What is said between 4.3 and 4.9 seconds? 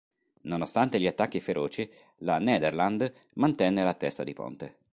ponte.